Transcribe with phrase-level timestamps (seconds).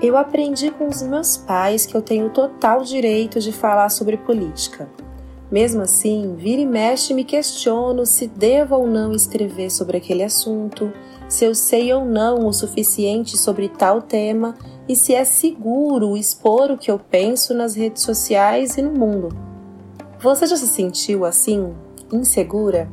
[0.00, 4.88] Eu aprendi com os meus pais que eu tenho total direito de falar sobre política.
[5.50, 10.92] Mesmo assim, vira e mexe me questiono se devo ou não escrever sobre aquele assunto,
[11.28, 14.54] se eu sei ou não o suficiente sobre tal tema
[14.88, 19.30] e se é seguro expor o que eu penso nas redes sociais e no mundo.
[20.20, 21.74] Você já se sentiu assim,
[22.12, 22.88] insegura?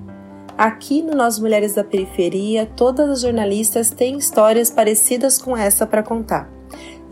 [0.58, 6.02] Aqui no Nós Mulheres da Periferia, todas as jornalistas têm histórias parecidas com essa para
[6.02, 6.55] contar.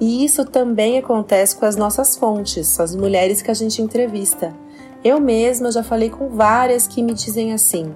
[0.03, 4.53] E isso também acontece com as nossas fontes, as mulheres que a gente entrevista.
[5.02, 7.89] Eu mesma já falei com várias que me dizem assim: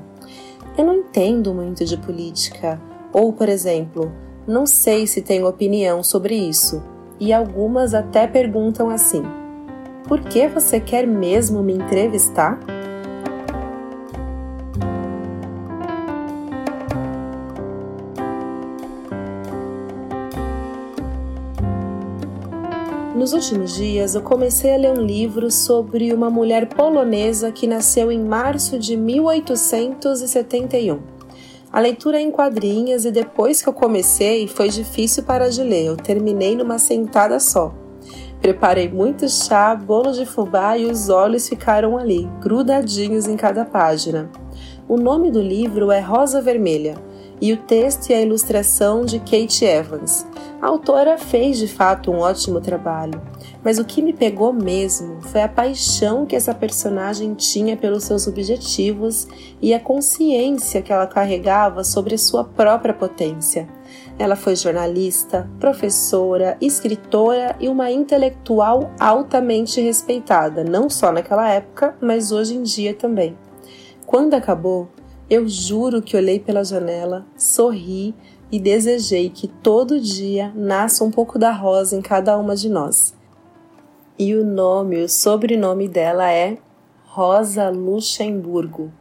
[0.77, 2.81] eu não entendo muito de política.
[3.11, 4.09] Ou, por exemplo,
[4.47, 6.81] não sei se tenho opinião sobre isso.
[7.19, 9.23] E algumas até perguntam assim:
[10.07, 12.57] por que você quer mesmo me entrevistar?
[23.27, 28.09] Nos últimos dias, eu comecei a ler um livro sobre uma mulher polonesa que nasceu
[28.09, 30.97] em março de 1871.
[31.69, 35.87] A leitura é em quadrinhas e depois que eu comecei, foi difícil parar de ler.
[35.87, 37.75] Eu terminei numa sentada só.
[38.39, 44.31] Preparei muito chá, bolo de fubá e os olhos ficaram ali, grudadinhos em cada página.
[44.87, 46.95] O nome do livro é Rosa Vermelha
[47.41, 50.25] e o texto e a ilustração de Kate Evans.
[50.59, 53.21] A autora fez de fato um ótimo trabalho,
[53.63, 58.25] mas o que me pegou mesmo foi a paixão que essa personagem tinha pelos seus
[58.25, 59.27] objetivos
[59.61, 63.69] e a consciência que ela carregava sobre sua própria potência.
[64.17, 72.31] Ela foi jornalista, professora, escritora e uma intelectual altamente respeitada, não só naquela época, mas
[72.31, 73.37] hoje em dia também.
[74.07, 74.89] Quando acabou,
[75.29, 78.15] eu juro que olhei pela janela, sorri
[78.51, 83.13] e desejei que todo dia nasça um pouco da rosa em cada uma de nós.
[84.17, 86.57] E o nome, o sobrenome dela é
[87.05, 88.91] Rosa Luxemburgo.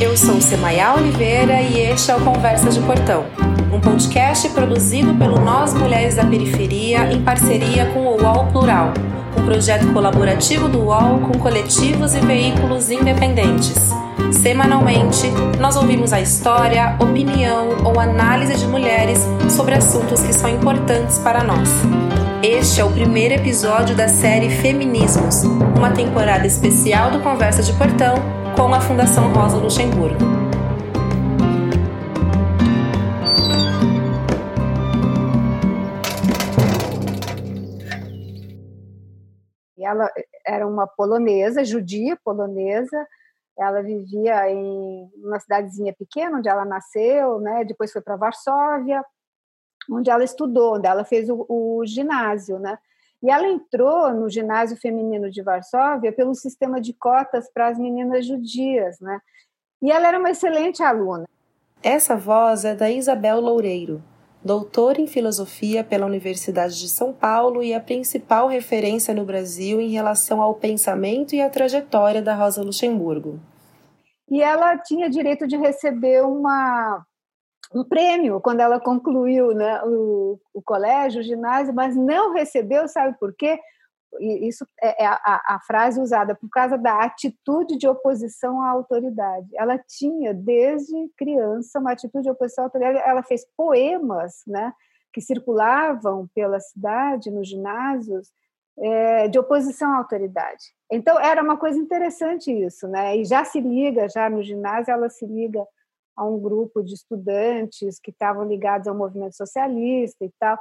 [0.00, 3.24] Eu sou Semaia Oliveira e este é o Conversa de Portão
[3.72, 8.92] um podcast produzido pelo Nós Mulheres da Periferia em parceria com o UOL Plural,
[9.36, 13.90] um projeto colaborativo do UOL com coletivos e veículos independentes.
[14.32, 15.28] Semanalmente,
[15.60, 19.20] nós ouvimos a história, opinião ou análise de mulheres
[19.50, 21.68] sobre assuntos que são importantes para nós.
[22.42, 25.44] Este é o primeiro episódio da série Feminismos,
[25.76, 28.14] uma temporada especial do Conversa de Portão
[28.56, 30.51] com a Fundação Rosa Luxemburgo.
[39.92, 40.10] Ela
[40.46, 43.06] era uma polonesa, judia polonesa,
[43.58, 47.64] ela vivia em uma cidadezinha pequena onde ela nasceu, né?
[47.64, 49.04] Depois foi para Varsóvia,
[49.90, 52.78] onde ela estudou, onde ela fez o, o, ginásio, né?
[53.22, 58.26] E ela entrou no ginásio feminino de Varsóvia pelo sistema de cotas para as meninas
[58.26, 59.20] judias, né?
[59.80, 61.28] E ela era uma excelente aluna.
[61.82, 64.02] Essa voz é da Isabel Loureiro,
[64.44, 69.90] doutor em filosofia pela Universidade de São Paulo e a principal referência no Brasil em
[69.90, 73.38] relação ao pensamento e à trajetória da Rosa Luxemburgo.
[74.28, 77.04] E ela tinha direito de receber uma,
[77.74, 83.16] um prêmio quando ela concluiu né, o, o colégio, o ginásio, mas não recebeu, sabe
[83.18, 83.58] por quê?
[84.20, 89.48] Isso é, é a, a, frase usada por causa da atitude de oposição à autoridade.
[89.54, 92.98] Ela tinha desde criança uma atitude de oposição à autoridade.
[93.04, 94.72] Ela fez poemas, né,
[95.12, 98.28] que circulavam pela cidade, nos ginásios,
[98.78, 100.74] é, de oposição à autoridade.
[100.90, 103.16] Então era uma coisa interessante isso, né?
[103.16, 105.64] E já se liga, já no ginásio, ela se liga
[106.16, 110.58] a um grupo de estudantes que estavam ligados ao movimento socialista e tal.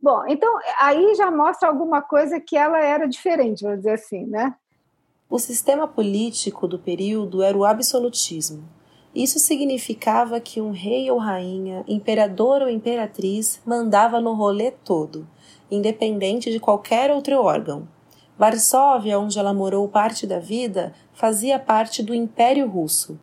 [0.00, 4.54] Bom, então aí já mostra alguma coisa que ela era diferente, vamos dizer assim, né?
[5.28, 8.64] O sistema político do período era o absolutismo.
[9.14, 15.26] Isso significava que um rei ou rainha, imperador ou imperatriz, mandava no rolê todo,
[15.70, 17.88] independente de qualquer outro órgão.
[18.38, 23.18] Varsóvia, onde ela morou parte da vida, fazia parte do Império Russo.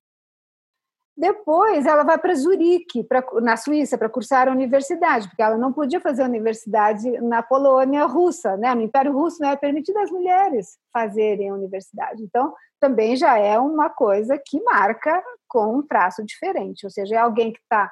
[1.17, 5.71] Depois ela vai para Zurique, pra, na Suíça, para cursar a universidade, porque ela não
[5.71, 8.75] podia fazer a universidade na Polônia russa, né?
[8.75, 12.21] No Império Russo não é permitido as mulheres fazerem a universidade.
[12.21, 17.19] Então, também já é uma coisa que marca com um traço diferente, ou seja, é
[17.19, 17.89] alguém que está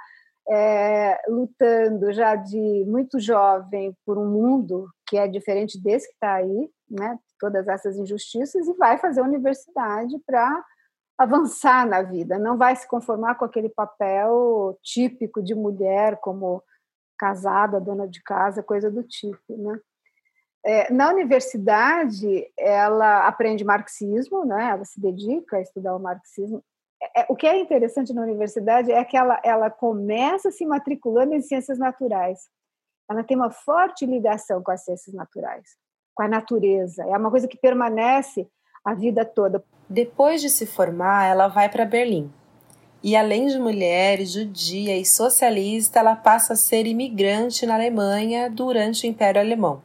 [0.49, 6.33] é, lutando já de muito jovem por um mundo que é diferente desse que está
[6.33, 7.17] aí, né?
[7.39, 10.61] Todas essas injustiças e vai fazer a universidade para
[11.17, 16.63] avançar na vida, não vai se conformar com aquele papel típico de mulher como
[17.17, 19.79] casada, dona de casa, coisa do tipo, né?
[20.65, 24.69] É, na universidade, ela aprende marxismo, né?
[24.69, 26.63] Ela se dedica a estudar o marxismo.
[27.01, 31.33] É, é, o que é interessante na universidade é que ela, ela começa se matriculando
[31.33, 32.47] em ciências naturais.
[33.09, 35.75] Ela tem uma forte ligação com as ciências naturais,
[36.15, 37.03] com a natureza.
[37.03, 38.47] É uma coisa que permanece
[38.83, 39.63] a vida toda.
[39.89, 42.31] Depois de se formar, ela vai para Berlim.
[43.01, 49.05] E além de mulher, judia e socialista, ela passa a ser imigrante na Alemanha durante
[49.05, 49.81] o Império Alemão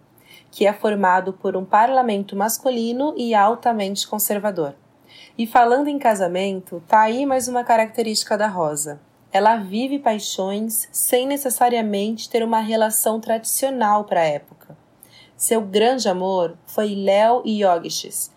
[0.51, 4.75] que é formado por um parlamento masculino e altamente conservador.
[5.37, 9.01] E falando em casamento, tá aí mais uma característica da Rosa.
[9.31, 14.77] Ela vive paixões sem necessariamente ter uma relação tradicional para a época.
[15.37, 18.33] Seu grande amor foi Leo Jogiches,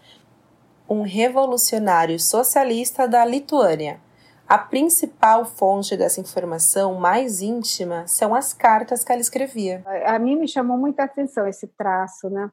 [0.92, 4.02] um revolucionário socialista da Lituânia,
[4.46, 9.82] a principal fonte dessa informação mais íntima são as cartas que ela escrevia.
[10.06, 12.52] A mim me chamou muita atenção esse traço, né?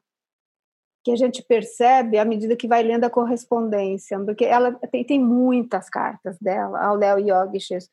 [1.03, 5.19] Que a gente percebe à medida que vai lendo a correspondência, porque ela tem, tem
[5.19, 7.89] muitas cartas dela, ao Léo Yogiches.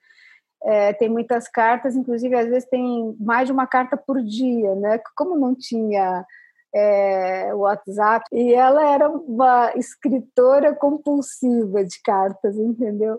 [0.62, 5.00] É, tem muitas cartas, inclusive às vezes tem mais de uma carta por dia, né?
[5.16, 6.24] Como não tinha
[6.76, 13.18] é, WhatsApp, e ela era uma escritora compulsiva de cartas, entendeu?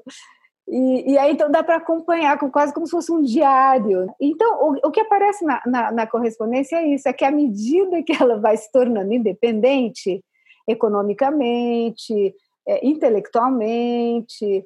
[0.67, 4.13] E, e, aí então dá para acompanhar quase como se fosse um diário.
[4.19, 8.03] Então o, o que aparece na, na, na, correspondência é isso, é que à medida
[8.03, 10.23] que ela vai se tornando independente
[10.67, 12.35] economicamente,
[12.67, 14.65] é, intelectualmente,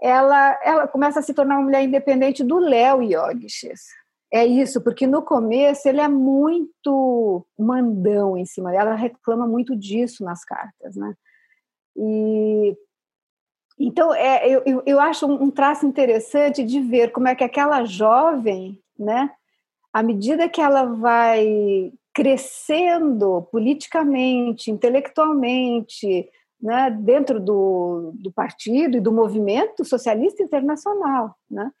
[0.00, 3.82] ela, ela começa a se tornar uma mulher independente do Léo Yogiches.
[4.32, 9.76] É isso, porque no começo ele é muito mandão em cima dela, ela reclama muito
[9.76, 11.14] disso nas cartas, né?
[11.96, 12.76] E
[13.82, 18.78] então, é, eu, eu acho um traço interessante de ver como é que aquela jovem,
[18.98, 19.30] né,
[19.90, 26.28] à medida que ela vai crescendo politicamente, intelectualmente,
[26.60, 31.72] né, dentro do, do partido e do movimento socialista internacional, né,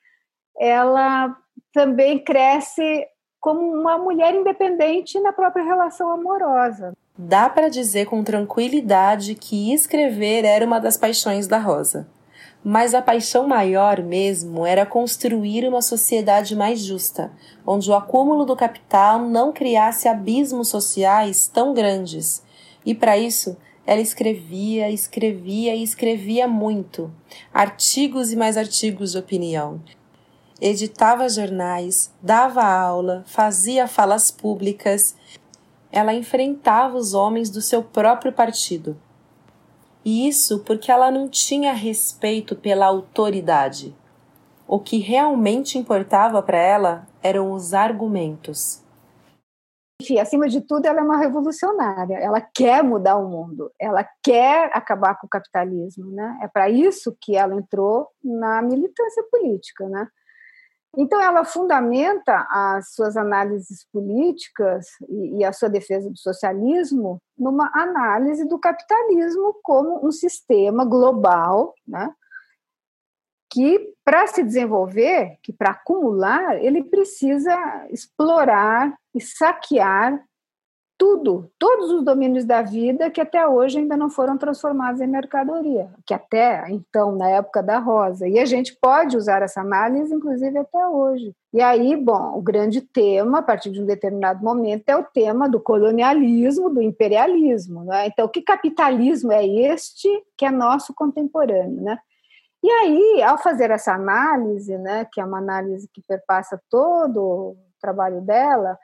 [0.58, 1.36] ela
[1.72, 3.06] também cresce
[3.40, 6.92] como uma mulher independente na própria relação amorosa.
[7.16, 12.08] Dá para dizer com tranquilidade que escrever era uma das paixões da Rosa.
[12.62, 17.32] Mas a paixão maior mesmo era construir uma sociedade mais justa,
[17.66, 22.42] onde o acúmulo do capital não criasse abismos sociais tão grandes.
[22.84, 23.56] E para isso,
[23.86, 27.10] ela escrevia, escrevia e escrevia muito,
[27.52, 29.80] artigos e mais artigos de opinião.
[30.60, 35.16] Editava jornais, dava aula, fazia falas públicas
[35.92, 38.96] ela enfrentava os homens do seu próprio partido.
[40.04, 43.94] E isso porque ela não tinha respeito pela autoridade.
[44.66, 48.82] O que realmente importava para ela eram os argumentos.
[50.00, 52.16] Enfim, acima de tudo, ela é uma revolucionária.
[52.16, 53.70] Ela quer mudar o mundo.
[53.78, 56.38] Ela quer acabar com o capitalismo, né?
[56.40, 60.08] É para isso que ela entrou na militância política, né?
[60.96, 68.46] Então, ela fundamenta as suas análises políticas e, a sua defesa do socialismo numa análise
[68.46, 72.12] do capitalismo como um sistema global, né?
[73.52, 77.56] que, para se desenvolver, que para acumular, ele precisa
[77.90, 80.24] explorar e saquear
[81.00, 85.88] tudo, todos os domínios da vida que até hoje ainda não foram transformados em mercadoria,
[86.04, 88.28] que até então, na época da Rosa.
[88.28, 91.34] E a gente pode usar essa análise, inclusive, até hoje.
[91.54, 95.48] E aí, bom, o grande tema, a partir de um determinado momento, é o tema
[95.48, 97.82] do colonialismo, do imperialismo.
[97.82, 98.08] Né?
[98.08, 101.80] Então, que capitalismo é este que é nosso contemporâneo?
[101.80, 101.98] Né?
[102.62, 107.56] E aí, ao fazer essa análise, né, que é uma análise que perpassa todo o
[107.80, 108.78] trabalho dela,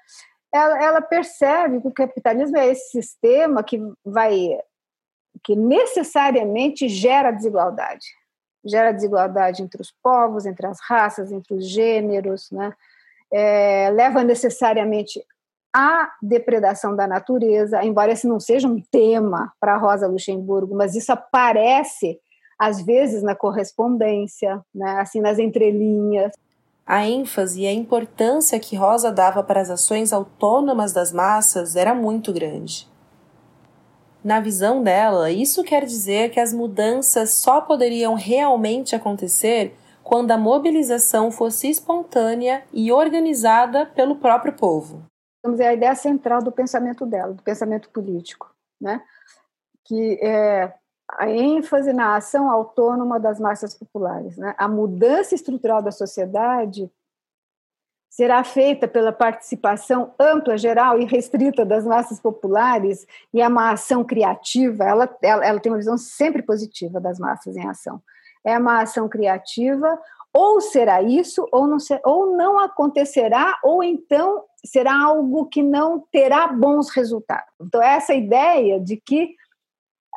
[0.53, 4.59] ela, ela percebe que o capitalismo é esse sistema que vai
[5.45, 8.07] que necessariamente gera desigualdade
[8.67, 12.73] gera desigualdade entre os povos, entre as raças, entre os gêneros, né?
[13.33, 15.25] É, leva necessariamente
[15.75, 21.13] à depredação da natureza, embora esse não seja um tema para Rosa Luxemburgo, mas isso
[21.13, 22.19] aparece
[22.59, 24.99] às vezes na correspondência, né?
[25.01, 26.33] assim nas entrelinhas.
[26.87, 31.93] A ênfase e a importância que Rosa dava para as ações autônomas das massas era
[31.93, 32.89] muito grande.
[34.23, 40.39] Na visão dela, isso quer dizer que as mudanças só poderiam realmente acontecer quando a
[40.39, 45.03] mobilização fosse espontânea e organizada pelo próprio povo.
[45.45, 48.49] Vamos ver a ideia central do pensamento dela, do pensamento político,
[48.81, 49.03] né?
[49.85, 50.73] Que é,
[51.13, 54.37] a ênfase na ação autônoma das massas populares.
[54.37, 54.55] Né?
[54.59, 56.91] A mudança estrutural da sociedade
[58.09, 64.03] será feita pela participação ampla, geral e restrita das massas populares e é uma ação
[64.03, 64.85] criativa.
[64.85, 68.03] Ela, ela, ela tem uma visão sempre positiva das massas em ação.
[68.43, 70.01] É uma ação criativa,
[70.33, 76.01] ou será isso, ou não, ser, ou não acontecerá, ou então será algo que não
[76.11, 77.53] terá bons resultados.
[77.61, 79.35] Então, essa ideia de que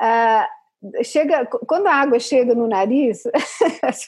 [0.02, 0.59] uh,
[1.04, 3.24] chega, quando a água chega no nariz,
[3.84, 4.08] as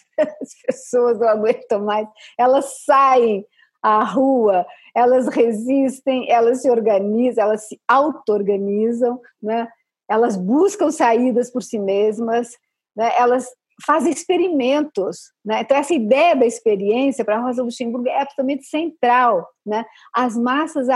[0.65, 3.45] pessoas não aguentam mais, elas saem
[3.81, 9.67] à rua, elas resistem, elas se organizam, elas se auto-organizam, né?
[10.09, 12.57] elas buscam saídas por si mesmas,
[12.95, 13.11] né?
[13.17, 13.49] elas
[13.85, 15.31] fazem experimentos.
[15.43, 15.61] Né?
[15.61, 19.47] Então, essa ideia da experiência para Rosa Luxemburgo é absolutamente central.
[19.65, 19.83] Né?
[20.13, 20.87] As massas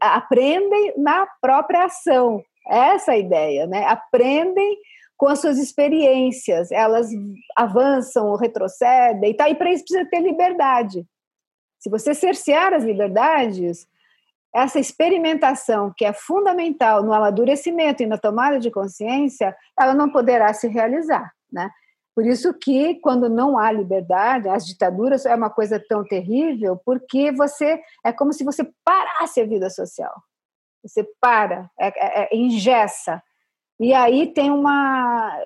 [0.00, 2.42] aprendem na própria ação.
[2.68, 3.66] Essa é ideia.
[3.66, 3.86] Né?
[3.86, 4.76] Aprendem
[5.18, 7.10] com as suas experiências, elas
[7.56, 11.04] avançam, retrocedem, e, tá, e para isso precisa ter liberdade.
[11.80, 13.86] Se você cercear as liberdades,
[14.54, 20.54] essa experimentação que é fundamental no amadurecimento e na tomada de consciência, ela não poderá
[20.54, 21.68] se realizar, né?
[22.14, 27.30] Por isso que quando não há liberdade, as ditaduras é uma coisa tão terrível, porque
[27.32, 30.14] você é como se você parasse a vida social.
[30.82, 32.36] Você para, é, é, é.
[33.78, 35.44] E aí tem uma,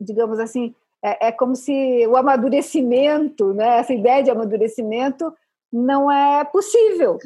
[0.00, 5.32] digamos assim, é, é como se o amadurecimento, né, essa ideia de amadurecimento
[5.72, 7.18] não é possível.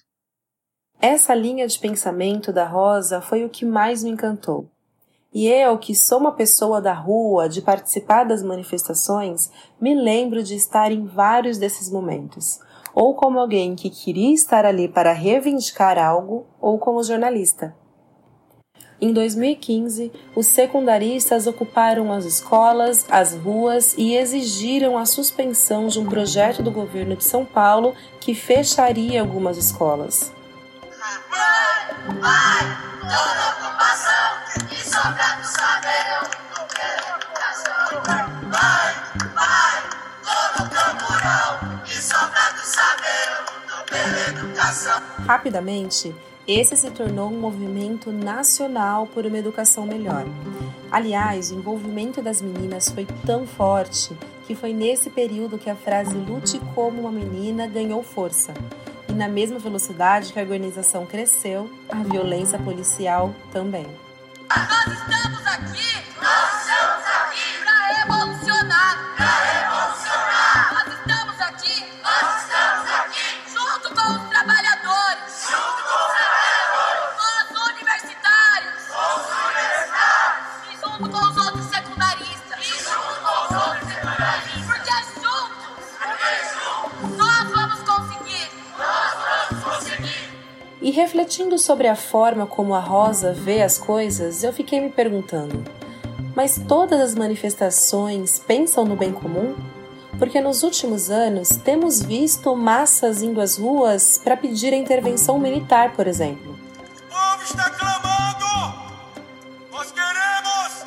[1.01, 4.69] Essa linha de pensamento da Rosa foi o que mais me encantou.
[5.33, 9.51] E eu, que sou uma pessoa da rua, de participar das manifestações,
[9.81, 12.59] me lembro de estar em vários desses momentos,
[12.95, 17.77] ou como alguém que queria estar ali para reivindicar algo, ou como jornalista.
[19.01, 26.07] Em 2015, os secundaristas ocuparam as escolas, as ruas e exigiram a suspensão de um
[26.07, 30.33] projeto do governo de São Paulo que fecharia algumas escolas.
[30.99, 32.65] Vai, vai,
[33.03, 34.35] toda ocupação,
[34.69, 34.75] e
[37.15, 37.79] educação.
[38.51, 38.93] Vai,
[39.33, 39.79] vai,
[40.25, 40.69] todo
[43.95, 45.01] e educação.
[45.25, 46.13] Rapidamente,
[46.49, 50.25] esse se tornou um movimento nacional por uma educação melhor.
[50.91, 56.15] Aliás, o envolvimento das meninas foi tão forte que foi nesse período que a frase
[56.15, 58.55] lute como uma menina ganhou força.
[59.07, 63.87] E na mesma velocidade que a organização cresceu, a violência policial também.
[64.49, 66.03] Nós estamos aqui!
[66.19, 67.65] Nós estamos aqui!
[67.67, 69.18] Para!
[90.99, 95.63] Refletindo sobre a forma como a Rosa vê as coisas, eu fiquei me perguntando:
[96.35, 99.55] mas todas as manifestações pensam no bem comum?
[100.19, 105.93] Porque nos últimos anos temos visto massas indo às ruas para pedir a intervenção militar,
[105.93, 106.59] por exemplo.
[106.97, 108.75] O povo está clamando!
[109.71, 110.85] Nós queremos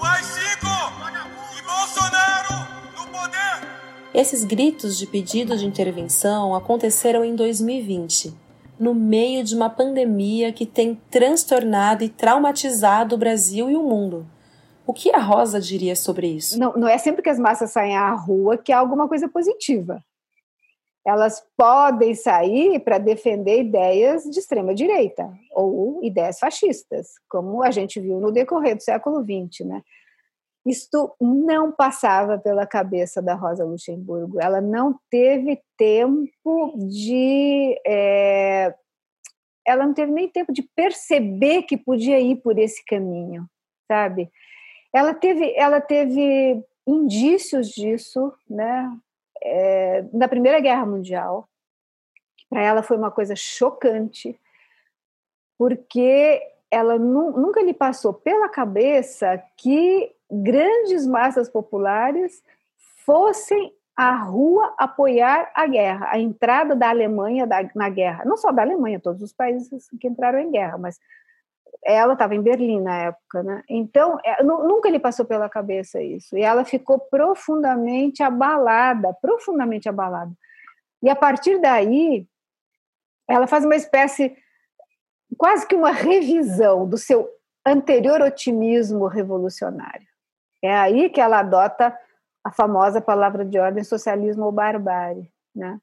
[0.00, 3.68] o AI-5 e Bolsonaro no poder!
[4.14, 8.43] Esses gritos de pedido de intervenção aconteceram em 2020
[8.78, 14.26] no meio de uma pandemia que tem transtornado e traumatizado o Brasil e o mundo.
[14.86, 16.58] O que a Rosa diria sobre isso?
[16.58, 20.02] Não, não é sempre que as massas saem à rua que há alguma coisa positiva.
[21.06, 28.00] Elas podem sair para defender ideias de extrema direita ou ideias fascistas, como a gente
[28.00, 29.82] viu no decorrer do século XX, né?
[30.66, 34.40] Isto não passava pela cabeça da Rosa Luxemburgo.
[34.40, 37.78] Ela não teve tempo de.
[37.86, 38.74] É,
[39.66, 43.46] ela não teve nem tempo de perceber que podia ir por esse caminho,
[43.86, 44.30] sabe?
[44.92, 48.90] Ela teve, ela teve indícios disso, né?
[49.42, 51.46] É, na Primeira Guerra Mundial,
[52.38, 54.38] que para ela foi uma coisa chocante,
[55.58, 56.40] porque
[56.70, 62.42] ela nu, nunca lhe passou pela cabeça que grandes massas populares
[63.04, 68.62] fossem à rua apoiar a guerra, a entrada da Alemanha na guerra, não só da
[68.62, 70.98] Alemanha, todos os países que entraram em guerra, mas
[71.84, 73.62] ela estava em Berlim na época, né?
[73.68, 76.36] Então, é, nunca lhe passou pela cabeça isso.
[76.36, 80.32] E ela ficou profundamente abalada, profundamente abalada.
[81.02, 82.26] E a partir daí,
[83.28, 84.34] ela faz uma espécie,
[85.36, 87.28] quase que uma revisão do seu
[87.66, 90.13] anterior otimismo revolucionário
[90.64, 91.94] É aí que ela adota
[92.42, 95.78] a famosa palavra de ordem socialismo ou barbárie, né?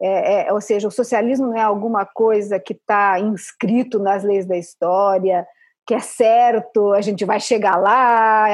[0.00, 4.46] É, é, ou seja, o socialismo não é alguma coisa que está inscrito nas leis
[4.46, 5.46] da história,
[5.86, 8.50] que é certo, a gente vai chegar lá,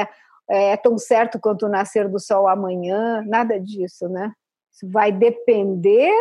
[0.49, 4.33] é, é tão certo quanto o nascer do sol amanhã, nada disso, né?
[4.71, 6.13] Isso vai depender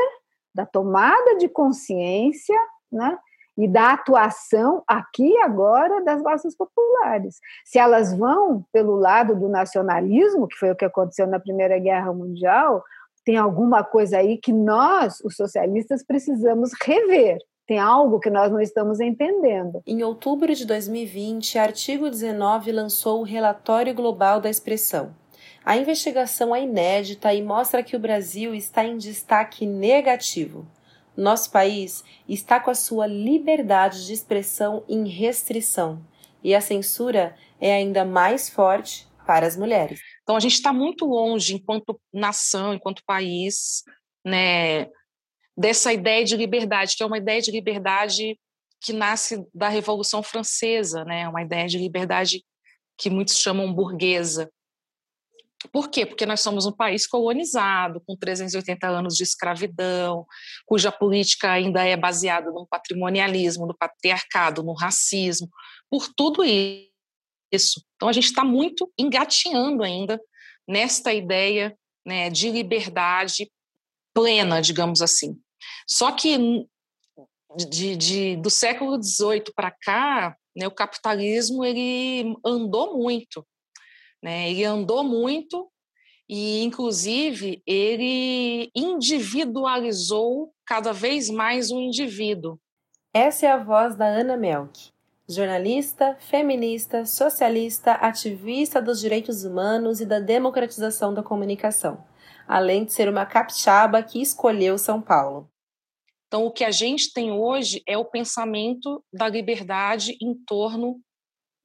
[0.54, 2.56] da tomada de consciência,
[2.92, 3.18] né?
[3.58, 7.40] E da atuação aqui e agora das massas populares.
[7.64, 12.12] Se elas vão pelo lado do nacionalismo, que foi o que aconteceu na Primeira Guerra
[12.14, 12.84] Mundial,
[13.24, 17.38] tem alguma coisa aí que nós, os socialistas, precisamos rever.
[17.66, 19.82] Tem algo que nós não estamos entendendo.
[19.84, 25.10] Em outubro de 2020, Artigo 19 lançou o Relatório Global da Expressão.
[25.64, 30.64] A investigação é inédita e mostra que o Brasil está em destaque negativo
[31.22, 36.04] nosso país está com a sua liberdade de expressão em restrição
[36.42, 40.00] e a censura é ainda mais forte para as mulheres.
[40.22, 43.82] Então a gente está muito longe, enquanto nação, enquanto país,
[44.24, 44.86] né,
[45.56, 48.38] dessa ideia de liberdade, que é uma ideia de liberdade
[48.80, 52.44] que nasce da Revolução Francesa, né, uma ideia de liberdade
[52.96, 54.50] que muitos chamam burguesa,
[55.72, 56.06] por quê?
[56.06, 60.24] Porque nós somos um país colonizado, com 380 anos de escravidão,
[60.64, 65.48] cuja política ainda é baseada no patrimonialismo, no patriarcado, no racismo,
[65.90, 67.84] por tudo isso.
[67.96, 70.20] Então, a gente está muito engatinhando ainda
[70.66, 73.50] nesta ideia né, de liberdade
[74.14, 75.36] plena, digamos assim.
[75.88, 76.66] Só que
[77.56, 83.44] de, de, do século XVIII para cá, né, o capitalismo ele andou muito
[84.22, 84.50] né?
[84.50, 85.70] Ele andou muito
[86.28, 92.58] e, inclusive, ele individualizou cada vez mais o indivíduo.
[93.14, 94.90] Essa é a voz da Ana Melk,
[95.28, 102.04] jornalista, feminista, socialista, ativista dos direitos humanos e da democratização da comunicação,
[102.46, 105.50] além de ser uma capixaba que escolheu São Paulo.
[106.26, 111.00] Então, o que a gente tem hoje é o pensamento da liberdade em torno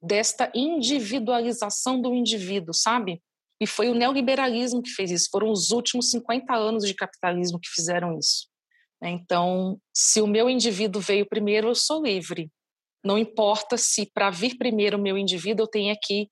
[0.04, 3.22] desta individualização do indivíduo, sabe?
[3.60, 7.70] E foi o neoliberalismo que fez isso, foram os últimos 50 anos de capitalismo que
[7.70, 8.48] fizeram isso.
[9.00, 9.10] Né?
[9.10, 12.50] Então, se o meu indivíduo veio primeiro, eu sou livre.
[13.04, 16.28] Não importa se para vir primeiro o meu indivíduo eu tenha que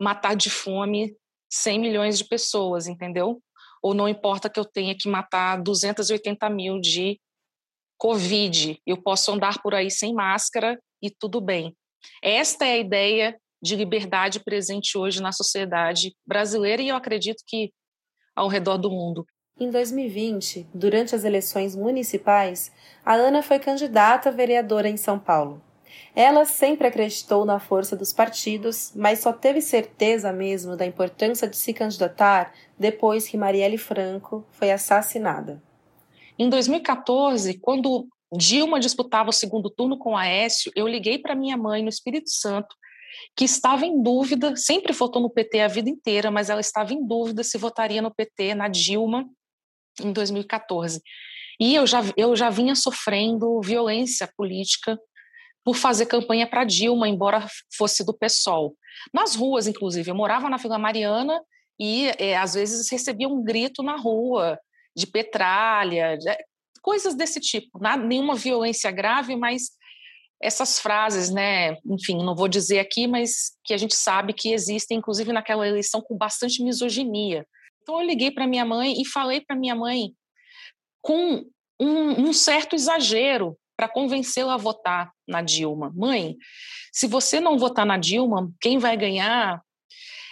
[0.00, 1.14] matar de fome
[1.50, 3.40] 100 milhões de pessoas, entendeu?
[3.82, 7.20] Ou não importa que eu tenha que matar 280 mil de
[7.98, 11.76] Covid, eu posso andar por aí sem máscara e tudo bem.
[12.22, 17.72] Esta é a ideia de liberdade presente hoje na sociedade brasileira e eu acredito que
[18.34, 19.24] ao redor do mundo.
[19.60, 22.72] Em 2020, durante as eleições municipais,
[23.04, 25.62] a Ana foi candidata a vereadora em São Paulo.
[26.16, 31.56] Ela sempre acreditou na força dos partidos, mas só teve certeza mesmo da importância de
[31.56, 35.62] se candidatar depois que Marielle Franco foi assassinada.
[36.38, 41.82] Em 2014, quando Dilma disputava o segundo turno com Aécio, eu liguei para minha mãe
[41.82, 42.74] no Espírito Santo,
[43.36, 47.06] que estava em dúvida, sempre votou no PT a vida inteira, mas ela estava em
[47.06, 49.28] dúvida se votaria no PT, na Dilma,
[50.02, 51.02] em 2014.
[51.60, 54.98] E eu já, eu já vinha sofrendo violência política
[55.64, 58.74] por fazer campanha para Dilma, embora fosse do PSOL.
[59.12, 61.40] Nas ruas, inclusive, eu morava na Vila Mariana
[61.78, 64.58] e é, às vezes recebia um grito na rua
[64.96, 66.18] de petralha,
[66.82, 69.70] coisas desse tipo, nada, nenhuma violência grave, mas
[70.42, 74.98] essas frases, né, enfim, não vou dizer aqui, mas que a gente sabe que existem,
[74.98, 77.46] inclusive naquela eleição, com bastante misoginia.
[77.80, 80.12] Então eu liguei para minha mãe e falei para minha mãe
[81.00, 81.44] com
[81.80, 85.92] um, um certo exagero para convencê-la a votar na Dilma.
[85.94, 86.36] Mãe,
[86.92, 89.62] se você não votar na Dilma, quem vai ganhar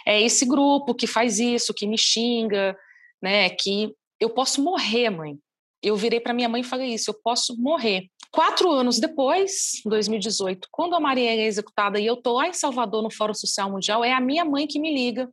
[0.06, 2.76] é esse grupo que faz isso, que me xinga,
[3.22, 5.38] né, que eu posso morrer, mãe
[5.82, 8.08] eu virei para minha mãe e falei isso: eu posso morrer.
[8.30, 13.02] Quatro anos depois, 2018, quando a Maria é executada e eu estou lá em Salvador
[13.02, 15.28] no Fórum Social Mundial, é a minha mãe que me liga,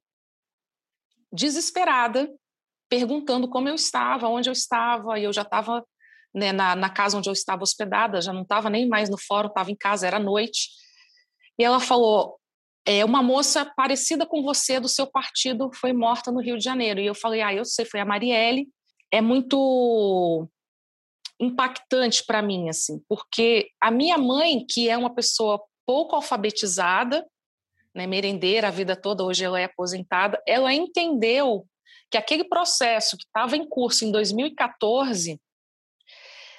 [1.32, 2.28] desesperada,
[2.90, 5.86] perguntando como eu estava, onde eu estava, e eu já estava
[6.34, 9.50] né, na, na, casa onde eu estava hospedada, já não estava nem mais no fórum,
[9.50, 10.70] estava em casa, era noite.
[11.60, 12.40] E ela falou:
[12.84, 17.00] é, uma moça parecida com você do seu partido foi morta no Rio de Janeiro.
[17.00, 18.68] E eu falei: ah, eu sei, foi a Marielle
[19.12, 20.48] é muito
[21.40, 27.26] impactante para mim, assim, porque a minha mãe, que é uma pessoa pouco alfabetizada,
[27.94, 31.66] né, merendeira a vida toda, hoje ela é aposentada, ela entendeu
[32.12, 35.40] que aquele processo que estava em curso em 2014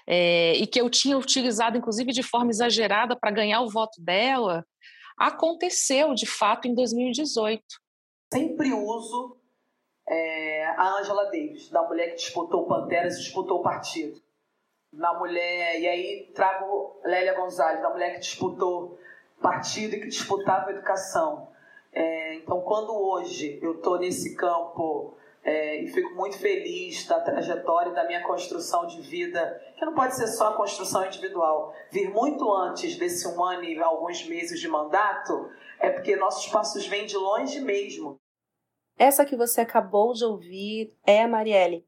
[0.06, 4.64] é, e que eu tinha utilizado, inclusive, de forma exagerada para ganhar o voto dela,
[5.18, 7.62] aconteceu de fato em 2018.
[8.32, 9.37] sempre uso
[10.08, 14.20] é, a Angela Davis, da mulher que disputou Panteras e disputou o partido.
[14.92, 18.98] Na mulher, e aí trago Lélia Gonzalez, da mulher que disputou
[19.40, 21.48] partido e que disputava educação.
[21.92, 27.92] É, então, quando hoje eu estou nesse campo é, e fico muito feliz da trajetória
[27.92, 32.50] da minha construção de vida, que não pode ser só a construção individual, vir muito
[32.54, 37.16] antes desse um ano e alguns meses de mandato, é porque nossos passos vêm de
[37.16, 38.18] longe mesmo.
[38.98, 41.86] Essa que você acabou de ouvir é a Marielle.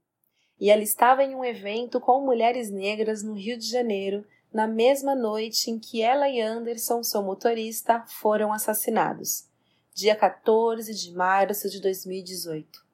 [0.60, 5.14] E ela estava em um evento com mulheres negras no Rio de Janeiro, na mesma
[5.14, 9.48] noite em que ela e Anderson, seu motorista, foram assassinados,
[9.92, 12.84] dia 14 de março de 2018.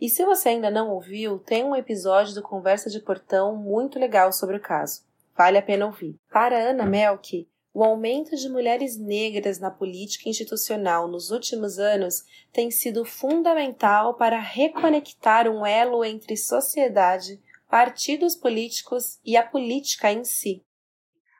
[0.00, 4.32] E se você ainda não ouviu, tem um episódio do Conversa de Portão muito legal
[4.32, 5.02] sobre o caso.
[5.36, 6.16] Vale a pena ouvir.
[6.30, 12.72] Para Ana Melk, o aumento de mulheres negras na política institucional nos últimos anos tem
[12.72, 20.60] sido fundamental para reconectar um elo entre sociedade, partidos políticos e a política em si.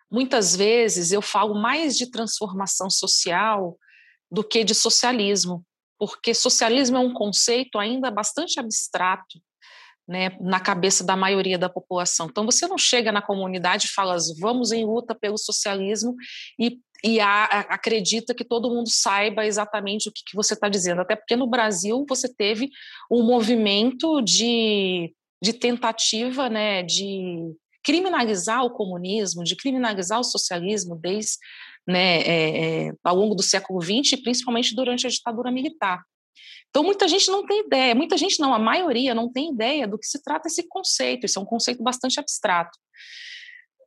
[0.09, 3.77] Muitas vezes eu falo mais de transformação social
[4.31, 5.67] do que de socialismo,
[5.99, 9.41] porque socialismo é um conceito ainda bastante abstrato
[10.09, 12.29] né, na cabeça da maioria da população.
[12.31, 16.15] Então, você não chega na comunidade e fala, vamos em luta pelo socialismo
[16.59, 20.69] e, e a, a, acredita que todo mundo saiba exatamente o que, que você está
[20.69, 21.03] dizendo.
[21.03, 22.71] Até porque no Brasil você teve
[23.11, 31.37] um movimento de, de tentativa né, de criminalizar o comunismo, de criminalizar o socialismo desde
[31.87, 36.03] né, é, é, ao longo do século XX, principalmente durante a ditadura militar.
[36.71, 39.99] Então, muita gente não tem ideia, muita gente não, a maioria não tem ideia do
[39.99, 42.79] que se trata esse conceito, isso é um conceito bastante abstrato.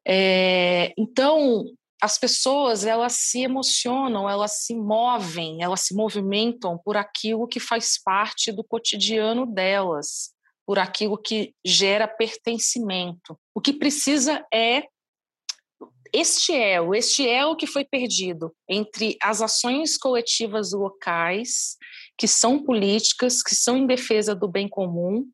[0.08, 1.66] É, então,
[2.02, 8.02] as pessoas, elas se emocionam, elas se movem, elas se movimentam por aquilo que faz
[8.04, 10.32] parte do cotidiano delas,
[10.66, 13.38] por aquilo que gera pertencimento.
[13.54, 14.84] O que precisa é
[16.14, 21.78] este elo, este elo que foi perdido entre as ações coletivas locais,
[22.18, 25.26] que são políticas, que são em defesa do bem comum,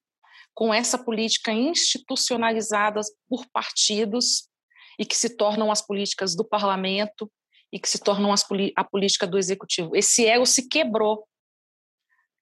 [0.53, 4.49] com essa política institucionalizada por partidos
[4.97, 7.31] e que se tornam as políticas do parlamento
[7.71, 8.43] e que se tornam as,
[8.75, 9.95] a política do executivo.
[9.95, 11.27] Esse elo se quebrou.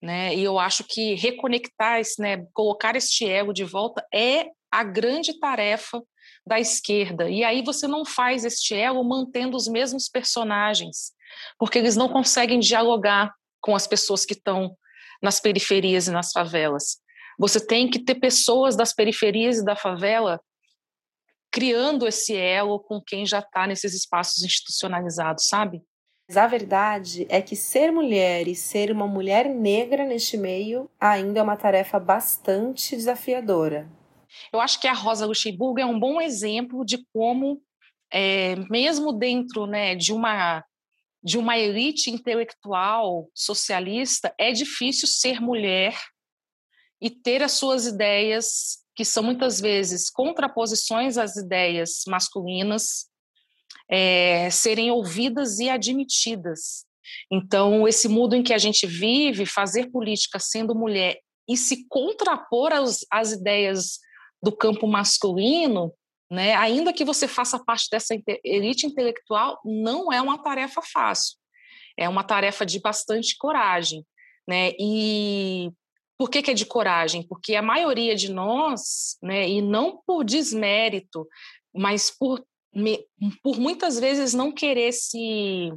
[0.01, 0.35] Né?
[0.35, 5.37] E eu acho que reconectar, esse, né, colocar este ego de volta é a grande
[5.39, 6.01] tarefa
[6.47, 7.29] da esquerda.
[7.29, 11.11] E aí você não faz este elo mantendo os mesmos personagens,
[11.57, 13.33] porque eles não conseguem dialogar
[13.65, 14.77] com as pessoas que estão
[15.19, 16.97] nas periferias e nas favelas.
[17.39, 20.39] Você tem que ter pessoas das periferias e da favela
[21.51, 25.81] criando esse elo com quem já está nesses espaços institucionalizados, sabe?
[26.27, 31.39] Mas a verdade é que ser mulher e ser uma mulher negra neste meio ainda
[31.39, 33.89] é uma tarefa bastante desafiadora.
[34.53, 37.59] Eu acho que a Rosa Luxemburgo é um bom exemplo de como,
[38.11, 40.63] é, mesmo dentro né, de uma
[41.25, 45.99] de uma elite intelectual socialista, é difícil ser mulher
[47.01, 53.07] e ter as suas ideias, que são muitas vezes contraposições às ideias masculinas,
[53.89, 56.85] é, serem ouvidas e admitidas.
[57.31, 62.71] Então, esse mundo em que a gente vive, fazer política sendo mulher e se contrapor
[62.71, 63.99] às, às ideias
[64.43, 65.91] do campo masculino,
[66.29, 71.37] né, ainda que você faça parte dessa elite intelectual, não é uma tarefa fácil.
[71.97, 74.05] É uma tarefa de bastante coragem.
[74.47, 74.71] Né?
[74.79, 75.71] E
[76.17, 77.27] por que, que é de coragem?
[77.27, 81.27] Porque a maioria de nós, né, e não por desmérito,
[81.73, 82.45] mas por,
[83.43, 85.71] por muitas vezes não querer se,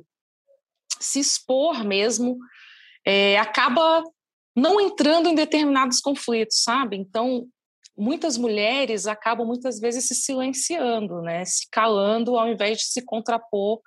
[1.00, 2.38] se expor mesmo,
[3.04, 4.02] é, acaba
[4.54, 6.96] não entrando em determinados conflitos, sabe?
[6.96, 7.46] Então,
[7.98, 13.80] muitas mulheres acabam muitas vezes se silenciando, né, se calando ao invés de se contrapor,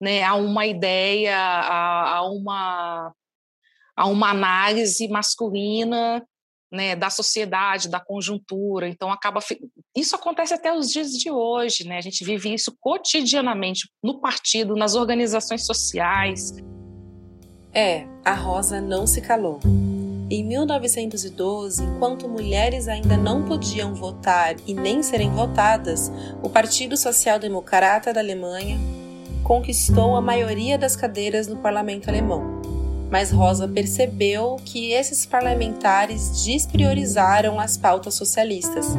[0.00, 3.12] né, a uma ideia, a, a uma
[3.98, 6.22] a uma análise masculina,
[6.70, 8.88] né, da sociedade, da conjuntura.
[8.88, 9.40] Então acaba
[9.96, 11.96] isso acontece até os dias de hoje, né?
[11.96, 16.52] A gente vive isso cotidianamente no partido, nas organizações sociais.
[17.72, 19.60] É, a Rosa não se calou.
[20.28, 26.10] Em 1912, enquanto mulheres ainda não podiam votar e nem serem votadas,
[26.42, 28.76] o Partido Social Democrata da Alemanha
[29.44, 32.60] conquistou a maioria das cadeiras no parlamento alemão.
[33.08, 38.96] Mas Rosa percebeu que esses parlamentares despriorizaram as pautas socialistas.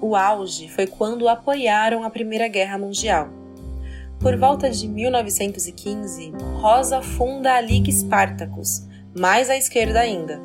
[0.00, 3.28] O auge foi quando apoiaram a Primeira Guerra Mundial.
[4.18, 10.40] Por volta de 1915, Rosa funda a Liga Spartacus, mais à esquerda ainda.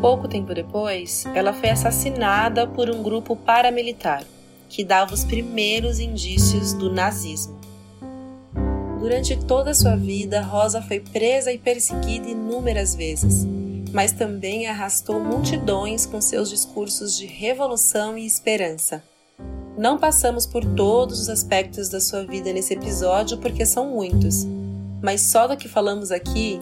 [0.00, 4.24] Pouco tempo depois, ela foi assassinada por um grupo paramilitar
[4.68, 7.58] que dava os primeiros indícios do nazismo.
[8.98, 13.46] Durante toda a sua vida, Rosa foi presa e perseguida inúmeras vezes,
[13.92, 19.02] mas também arrastou multidões com seus discursos de revolução e esperança.
[19.78, 24.46] Não passamos por todos os aspectos da sua vida nesse episódio porque são muitos,
[25.02, 26.60] mas só do que falamos aqui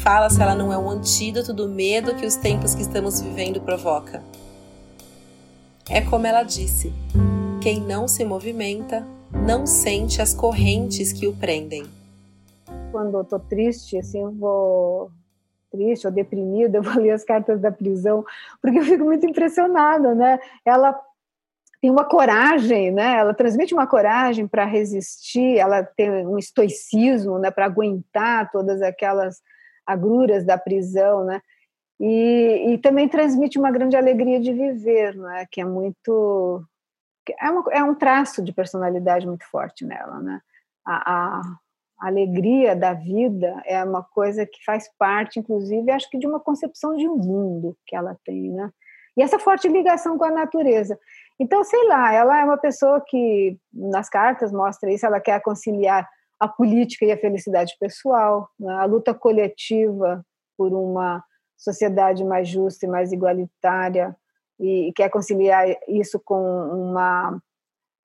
[0.00, 3.60] fala se ela não é um antídoto do medo que os tempos que estamos vivendo
[3.60, 4.22] provoca.
[5.88, 6.92] É como ela disse:
[7.60, 9.06] quem não se movimenta
[9.46, 11.84] não sente as correntes que o prendem.
[12.90, 15.10] Quando eu tô triste, assim, eu vou
[15.70, 18.24] triste ou deprimida, eu vou ler as cartas da prisão,
[18.60, 20.38] porque eu fico muito impressionada, né?
[20.64, 20.98] Ela
[21.80, 23.16] tem uma coragem, né?
[23.18, 29.42] Ela transmite uma coragem para resistir, ela tem um estoicismo, né, para aguentar todas aquelas
[29.86, 31.40] agruras da prisão, né?
[32.00, 35.46] E, e, também transmite uma grande alegria de viver, né?
[35.50, 36.64] Que é muito
[37.40, 40.40] é, uma, é um traço de personalidade muito forte nela, né?
[40.84, 41.40] A, a,
[42.00, 46.40] a, alegria da vida é uma coisa que faz parte, inclusive, acho que de uma
[46.40, 48.70] concepção de um mundo que ela tem, né?
[49.16, 50.98] E essa forte ligação com a natureza.
[51.38, 56.08] Então, sei lá, ela é uma pessoa que nas cartas mostra isso, ela quer conciliar
[56.42, 58.74] a política e a felicidade pessoal, né?
[58.74, 60.26] a luta coletiva
[60.58, 61.22] por uma
[61.56, 64.16] sociedade mais justa e mais igualitária,
[64.58, 67.40] e, quer conciliar isso com uma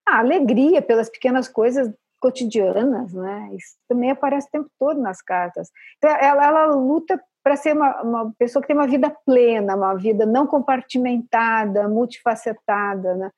[0.07, 3.51] alegria pelas pequenas coisas cotidianas, né?
[3.55, 5.71] Isso também aparece o tempo todo nas cartas.
[5.97, 9.95] Então, ela, ela luta para ser uma, uma, pessoa que tem uma vida plena, uma
[9.95, 13.31] vida não compartimentada, multifacetada, né?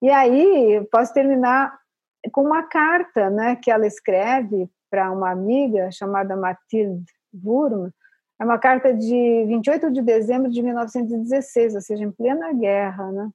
[0.00, 1.78] E aí, posso terminar
[2.32, 7.90] com uma carta né, que ela escreve para uma amiga chamada Mathilde Wurm,
[8.40, 13.30] é uma carta de 28 de dezembro de 1916, ou seja, em plena guerra, né?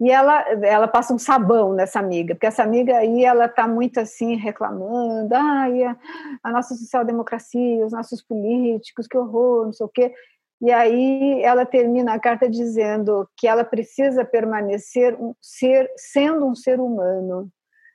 [0.00, 3.98] E ela, ela passa um sabão nessa amiga, porque essa amiga aí, ela está muito
[3.98, 5.96] assim, reclamando, ai, a,
[6.42, 10.14] a nossa social-democracia, os nossos políticos, que horror, não sei o quê.
[10.60, 16.54] E aí ela termina a carta dizendo que ela precisa permanecer um ser, sendo um
[16.54, 17.48] ser humano.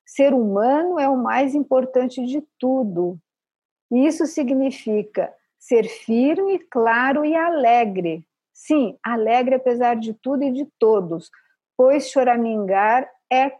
[0.05, 3.17] Ser humano é o mais importante de tudo.
[3.91, 8.25] E isso significa ser firme, claro e alegre.
[8.53, 11.29] Sim, alegre apesar de tudo e de todos,
[11.75, 13.51] pois choramingar é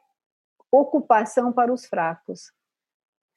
[0.71, 2.51] ocupação para os fracos.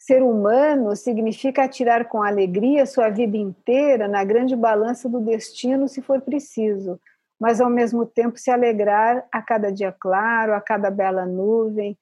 [0.06, 6.00] Ser humano significa atirar com alegria sua vida inteira na grande balança do destino, se
[6.00, 7.00] for preciso,
[7.40, 11.98] mas ao mesmo tempo se alegrar a cada dia claro, a cada bela nuvem.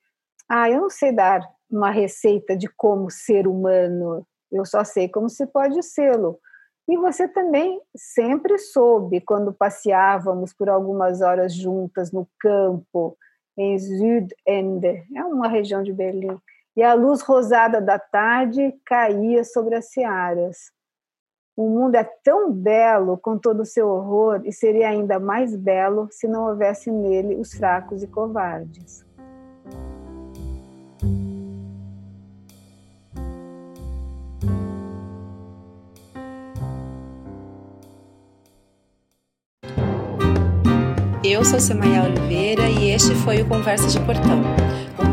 [0.47, 1.41] Ah, eu não sei dar
[1.71, 6.39] uma receita de como ser humano, eu só sei como se pode sê-lo.
[6.87, 13.17] E você também sempre soube quando passeávamos por algumas horas juntas no campo,
[13.57, 16.39] em Südende, é uma região de Berlim
[16.77, 20.73] e a luz rosada da tarde caía sobre as searas.
[21.57, 26.09] O mundo é tão belo com todo o seu horror e seria ainda mais belo
[26.11, 29.05] se não houvesse nele os fracos e covardes.
[41.23, 44.43] Eu sou Semaia Oliveira e este foi o Conversa de Portão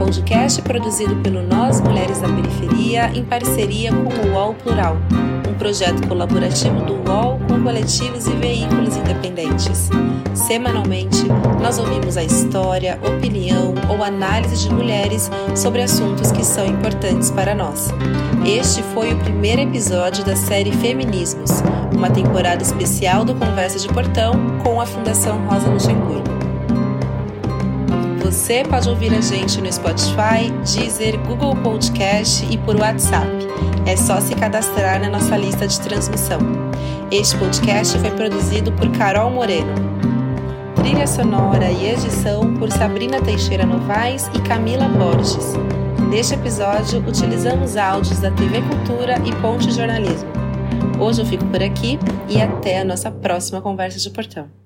[0.02, 4.98] podcast produzido pelo Nós Mulheres da Periferia em parceria com o UOL Plural,
[5.48, 9.92] um projeto colaborativo do UOL com coletivos e veículos independentes.
[10.34, 11.24] Semanalmente,
[11.62, 17.54] nós ouvimos a história, opinião ou análise de mulheres sobre assuntos que são importantes para
[17.54, 17.90] nós.
[18.44, 21.62] Este foi o primeiro episódio da série Feminismos,
[21.96, 24.34] uma temporada especial do Conversa de Portão
[24.64, 26.31] com a Fundação Rosa Luxemburgo.
[28.32, 33.28] Você pode ouvir a gente no Spotify, Deezer, Google Podcast e por WhatsApp.
[33.86, 36.39] É só se cadastrar na nossa lista de transmissão.
[37.12, 39.74] Este podcast foi produzido por Carol Moreno.
[40.76, 45.56] Trilha sonora e edição por Sabrina Teixeira Novaes e Camila Borges.
[46.10, 50.30] Neste episódio, utilizamos áudios da TV Cultura e Ponte Jornalismo.
[51.02, 54.61] Hoje eu fico por aqui e até a nossa próxima conversa de portão.